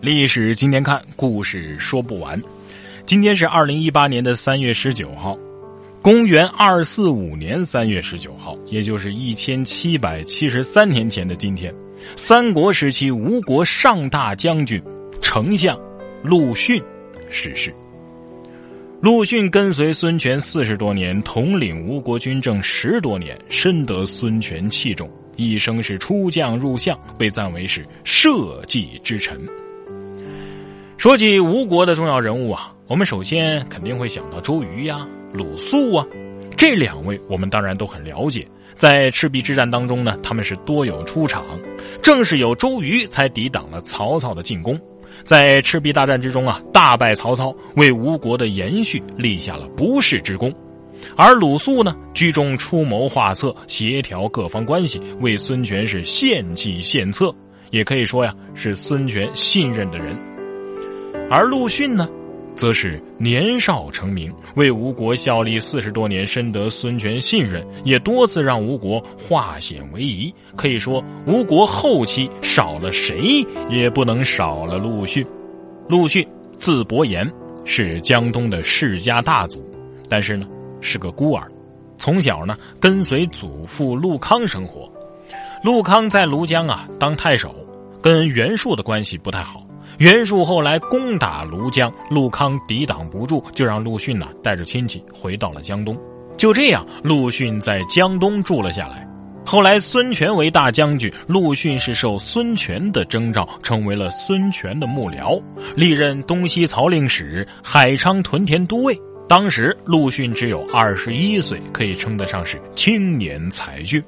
[0.00, 2.40] 历史今天看，故事说不完。
[3.04, 5.36] 今天是二零一八年的三月十九号，
[6.00, 11.74] 公元二四五年三月十九号，也就是一千七百七十三年前的今天，
[12.14, 14.80] 三国时期吴国上大将军、
[15.20, 15.76] 丞相
[16.22, 16.80] 陆逊
[17.28, 17.74] 逝世。
[19.00, 29.36] 陆逊跟随孙权四十多年，统领吴国军政十多年，深得孙权器重，一生是出将入相，被赞为是社稷之臣。
[30.98, 36.04] 说起吴国的重要人物啊，我们首先肯定会想到周瑜呀、鲁肃啊，
[36.56, 38.44] 这两位我们当然都很了解。
[38.74, 41.44] 在赤壁之战当中呢，他们是多有出场，
[42.02, 44.76] 正是有周瑜才抵挡了曹操的进攻。
[45.22, 50.52] 在赤壁大战之中啊，大败曹操，为吴国的延续立下了不世之功。
[51.14, 57.32] 而鲁肃呢，居中出谋划策，协调各方关系，为孙权是献计献策，
[57.70, 60.12] 也可以说呀，是孙权信任的人。
[61.30, 62.08] 而陆逊呢？
[62.56, 70.34] 则是年少成名，为吴国效力四十多年，深得孙权信任，也多次让吴国化险为夷。
[70.56, 75.24] 可以说，吴国后期少了谁也不能少了陆逊。
[75.88, 76.26] 陆逊
[76.58, 77.30] 字伯言，
[77.64, 79.64] 是江东的世家大族，
[80.08, 80.48] 但是呢
[80.80, 81.46] 是个孤儿，
[81.96, 84.90] 从小呢跟随祖父陆康生活。
[85.62, 87.54] 陆康在庐江啊当太守，
[88.02, 89.64] 跟袁术的关系不太好。
[89.98, 95.98] 袁术后来攻打庐江，陆康抵挡不住，就让陆逊呢带着亲戚回到了江东。
[96.36, 99.04] 就这样，陆逊在江东住了下来。
[99.44, 105.42] 后来孙权为大将军，陆逊是受孙权的征召，成为了孙权的幕僚，
[105.74, 108.96] 历任东西曹令史、海昌屯田都尉。
[109.28, 114.00] 当时陆逊只有二十一岁，可以称得上是青年才俊。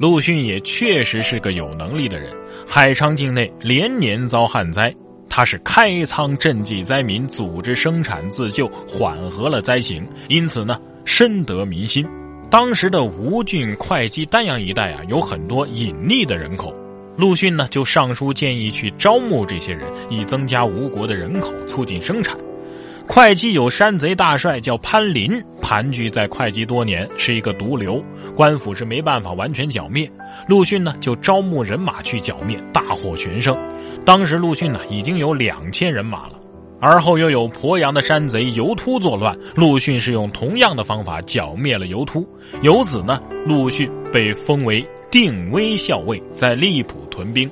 [0.00, 2.32] 陆逊也确实是个有能力的人。
[2.66, 4.92] 海昌境内连年遭旱灾。
[5.28, 12.06] 他是开仓赈济灾民，组织生产自救，缓和了灾情，因此呢，深得民心。
[12.50, 16.74] 当时的吴郡、会稽、丹阳一带啊，有很多隐匿的人口，
[17.16, 22.36] 陆逊呢就上书建议去招募这些人，以增加吴国的人口，促进生产。
[23.06, 28.02] 会稽有山贼大帅叫潘林，盘踞在会稽多年，是一个毒瘤，
[28.34, 30.10] 官府是没办法完全剿灭。
[30.46, 33.56] 陆逊呢就招募人马去剿灭，大获全胜。
[34.08, 36.40] 当时陆逊呢已经有两千人马了，
[36.80, 42.26] 而后又有鄱阳的山贼游突作乱，陆逊是用同样的方法剿灭了游突，
[42.62, 47.50] 由此呢，陆逊被封为定威校尉，在荔浦屯兵。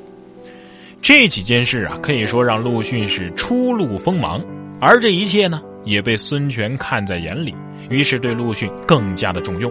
[1.02, 4.42] 这几件事啊，可以说让陆逊是初露锋芒，
[4.80, 7.54] 而这一切呢，也被孙权看在眼里，
[7.90, 9.70] 于是对陆逊更加的重用。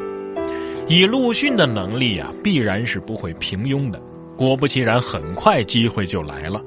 [0.88, 4.00] 以陆逊的能力啊，必然是不会平庸的。
[4.38, 6.62] 果不其然，很快机会就来了。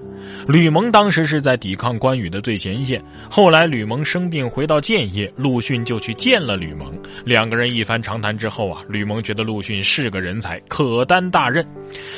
[0.47, 6.93] 吕蒙当时是在抵抗关羽的最前线，后来吕蒙生病回到建业，陆逊就去见了吕蒙。
[7.25, 11.67] 两个人一番长谈之后啊，吕蒙觉得陆逊是个人才，可担大任。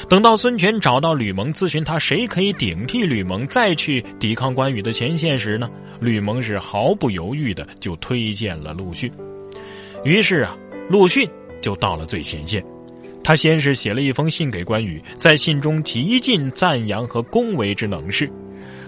[0.09, 5.69] 等到孙权找到吕蒙咨询他谁可以顶替吕蒙再去抵抗关羽的前线时呢，
[6.01, 9.11] 吕蒙是毫不犹豫的就推荐了陆逊。
[10.05, 10.57] 于是啊，
[10.89, 11.29] 陆逊
[11.61, 12.65] 就到了最前线。
[13.23, 18.31] 他先是写了一封信给关羽，在信中极尽赞扬和恭维之能事，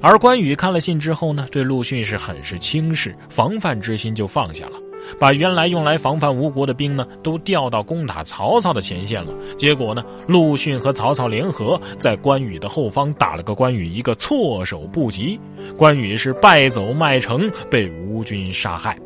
[0.00, 4.72] 而关羽看了信之后呢，对陆逊是很是轻视，防范之心就放下了，
[5.18, 9.32] 把原来用来防范吴国的兵呢，都调到攻打曹操的前线了。
[9.56, 15.38] 结果呢，陆逊和曹操联合在关羽的后方打了个关羽一个措手不及，
[15.76, 18.98] 关羽是败走麦城，被吴军杀害，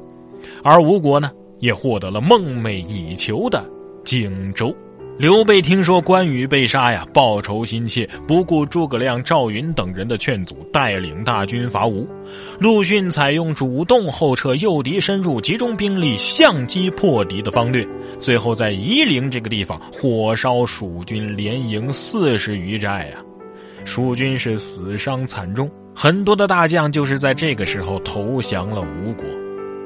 [0.63, 3.63] 而吴国呢，也获得了梦寐以求的
[4.05, 4.75] 荆州。
[5.19, 12.07] 刘备听说关羽被杀呀，报仇心切，不顾诸葛亮、赵云等人的劝阻，带领大军伐吴。
[12.59, 17.87] 陆逊采用主动后撤、诱敌深入、集中兵力相机破敌的方略，
[18.21, 23.17] 最后在夷陵这个地方火烧蜀军连营四十余寨呀，
[23.87, 29.25] 蜀军是死伤惨重，很多的大将就是在这个时候投降了吴国。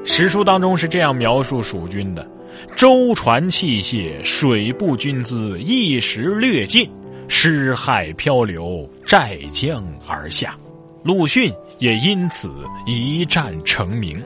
[0.03, 2.27] 史书当中是这样描述蜀军的。
[2.75, 6.89] 舟船器械、水步军姿一时略尽，
[7.27, 10.57] 尸骸漂流，寨江而下。
[11.03, 12.49] 陆逊也因此
[12.85, 14.21] 一战成名。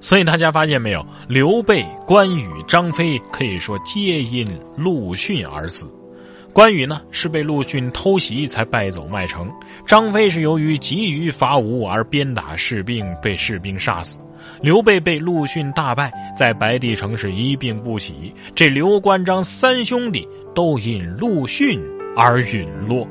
[0.00, 1.04] 所以大家发现没有？
[1.28, 5.92] 刘备、关羽、张飞可以说皆因陆逊而死。
[6.52, 9.48] 关羽呢是被陆逊偷袭才败走麦城，
[9.86, 14.18] 张飞是由于急于伐吴而鞭打士兵，被士兵杀死。
[14.60, 18.32] 刘备被陆逊大败，在白帝城是一病不起。
[18.54, 21.78] 这刘关张三兄弟都因陆逊
[22.16, 23.06] 而陨落。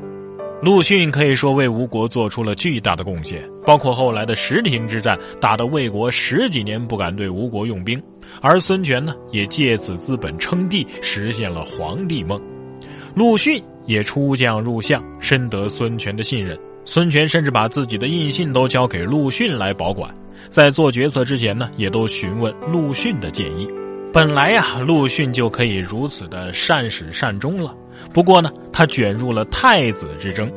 [0.62, 8.02] 陆逊可以说为吴国做出了巨大的贡献，包括后来的石亭之战，打得魏国十几年不敢对吴国用兵，
[8.42, 12.42] 而孙权呢，也借此资本称帝，实现了皇帝梦。
[13.18, 16.56] 陆逊也出将入相，深得孙权的信任。
[16.86, 20.16] 孙权甚至把自己的印信都交给陆逊来保管，
[20.52, 23.68] 在做决策之前呢，也都询问陆逊的建议。
[24.14, 27.76] 本来呀，陆逊就可以如此的善始善终了。
[28.14, 30.48] 不过呢，他卷入了太子之争。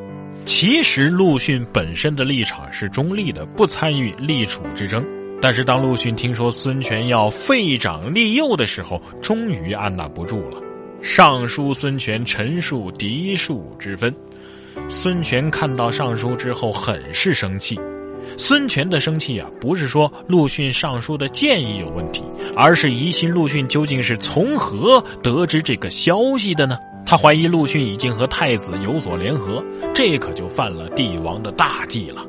[0.45, 5.03] 其实陆逊本身的立场是中立的，不参与立储之争。
[5.41, 10.61] 但是当陆逊听说孙权要废长立幼的时候，终于按捺不住了，
[11.02, 14.14] 上书孙权陈述嫡庶之分。
[14.88, 17.79] 孙权看到上书之后，很是生气。
[18.37, 22.23] 孙权的生气啊，不是说陆逊上书的建议有问题，
[22.55, 26.79] 而是疑心陆逊究竟是从何得知这个消息的呢？
[27.06, 29.64] 他怀疑陆逊已经和太子有所联合，
[29.94, 32.25] 这可就犯了帝王的大忌了。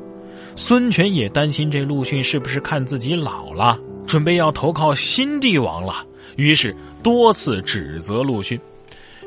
[0.56, 6.04] 孙权也担心这陆逊是不是看自己老了，准备要投靠新帝王了，
[6.36, 8.58] 于是多次指责陆逊。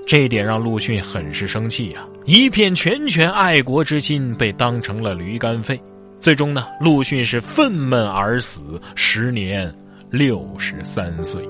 [0.07, 5.79] 这点让陆逊很是生气呀，一片拳拳爱国之心被当成了驴肝肺。
[6.19, 9.73] 最终呢，陆逊是愤懑而死，时年
[10.11, 11.43] 六十三岁。